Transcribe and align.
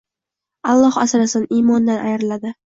Alloh 0.71 0.97
asrasin, 1.03 1.47
imondan 1.61 2.05
ayriladi. 2.09 2.59